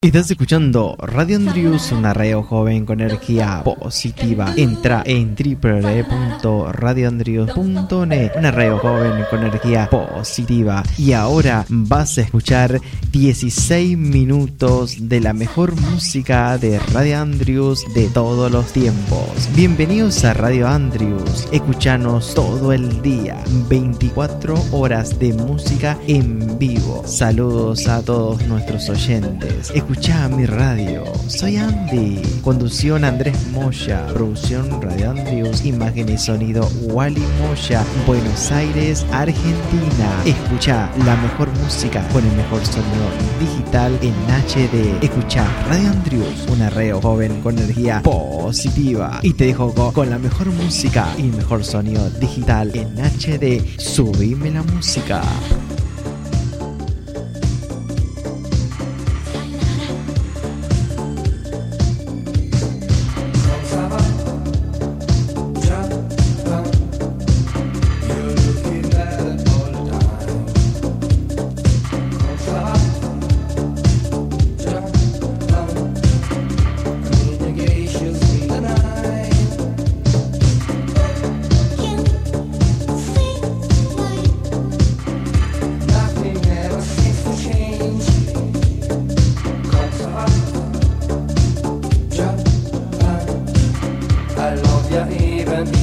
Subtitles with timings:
[0.00, 4.54] Estás escuchando Radio Andrius, una radio joven con energía positiva.
[4.56, 10.84] Entra en www.radioandrius.net, una radio joven con energía positiva.
[10.96, 12.80] Y ahora vas a escuchar
[13.10, 19.48] 16 minutos de la mejor música de Radio Andrius de todos los tiempos.
[19.56, 21.48] Bienvenidos a Radio Andrius.
[21.50, 27.02] Escuchanos todo el día, 24 horas de música en vivo.
[27.04, 29.72] Saludos a todos nuestros oyentes.
[29.90, 31.02] Escucha mi radio.
[31.28, 32.20] Soy Andy.
[32.42, 34.06] Conducción Andrés Moya.
[34.12, 35.64] Producción Radio Andrius.
[35.64, 37.82] Imagen y sonido Wally Moya.
[38.06, 40.10] Buenos Aires, Argentina.
[40.26, 43.08] Escucha la mejor música con el mejor sonido
[43.40, 45.02] digital en HD.
[45.02, 49.20] Escucha Radio Andrius, una radio joven con energía positiva.
[49.22, 53.64] Y te dejo co- con la mejor música y mejor sonido digital en HD.
[53.78, 55.22] Subime la música.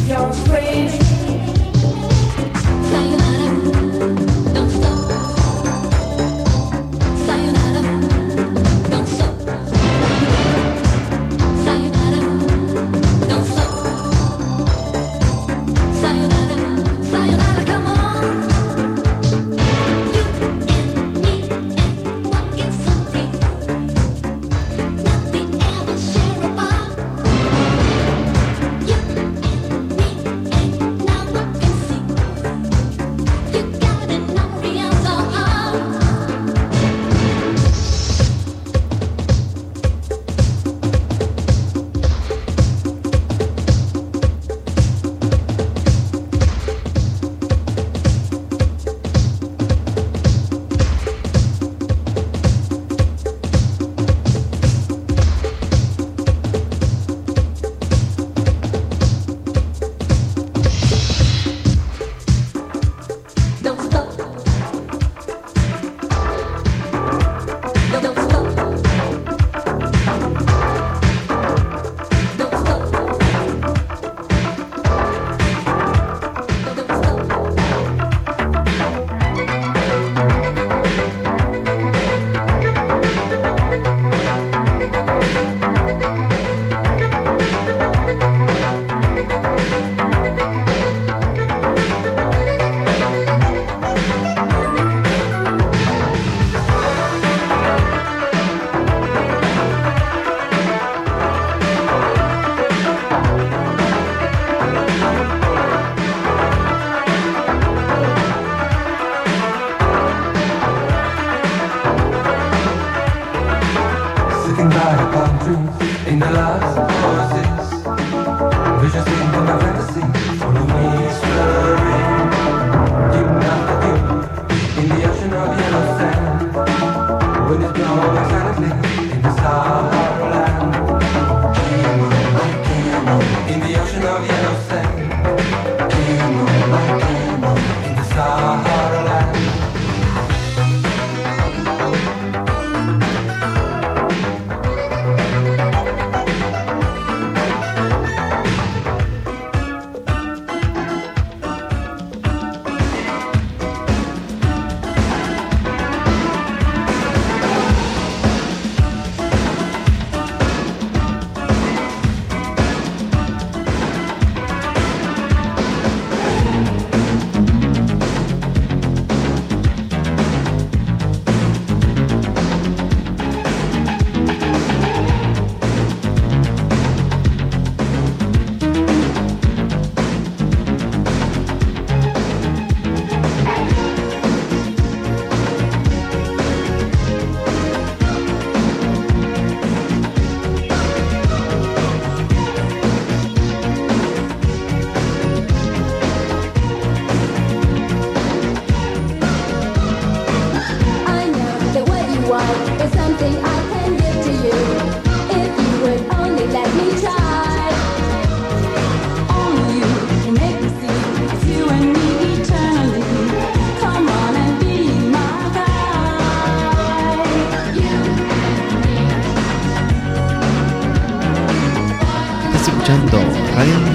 [0.07, 1.04] your brain.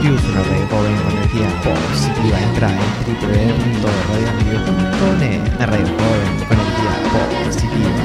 [0.00, 2.40] Una radio joven con energía positiva.
[2.40, 6.92] Entra en www.radioandrews.net, una radio joven con energía
[7.44, 8.00] positiva.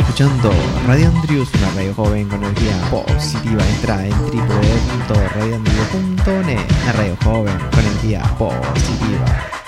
[0.00, 0.50] Escuchando
[0.88, 3.62] Radio Andrews, una radio joven con energía positiva.
[3.76, 9.63] Entra en www.radioandrews.net, una radio joven con energía positiva.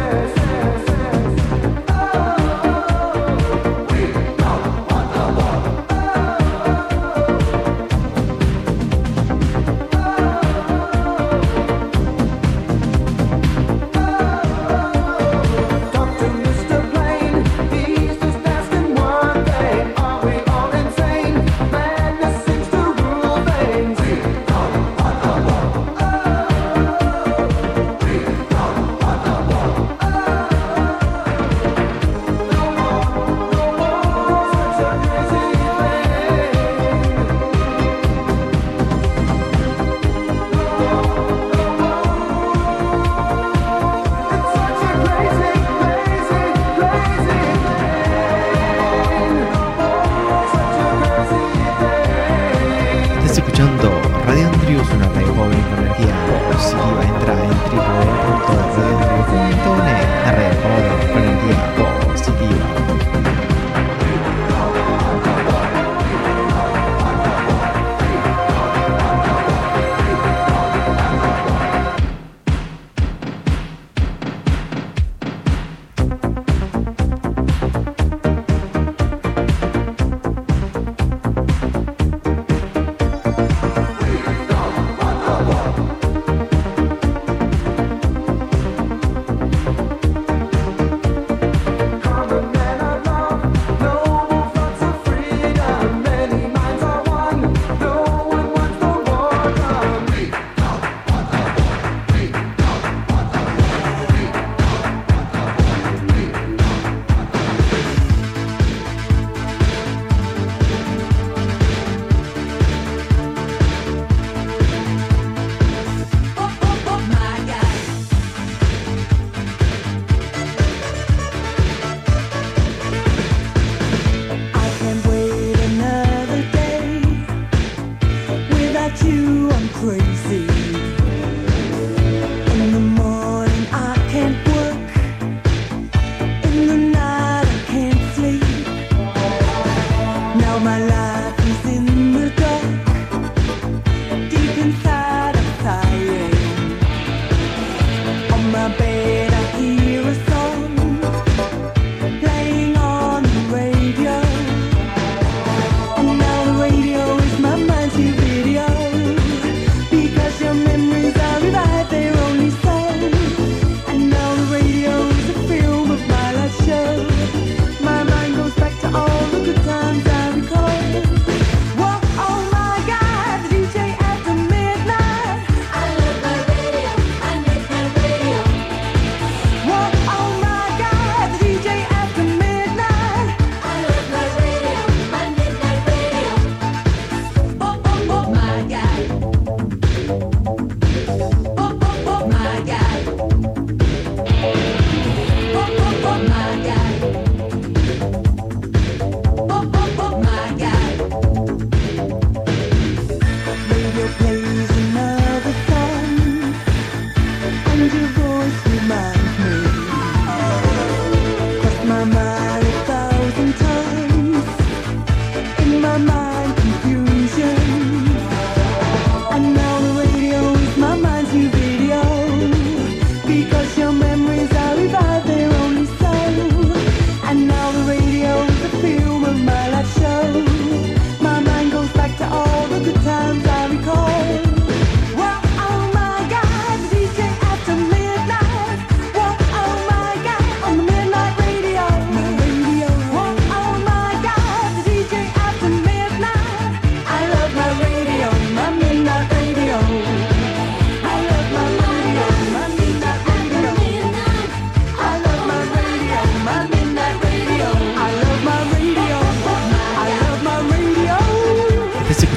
[0.00, 0.39] Yes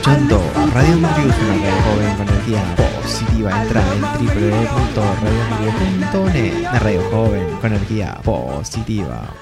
[0.03, 0.43] escuchando
[0.74, 1.31] Radio una radio
[1.86, 3.63] joven con energía positiva.
[3.63, 6.53] Entra en www.radioandrius.net.
[6.60, 9.33] Una radio joven con energía positiva.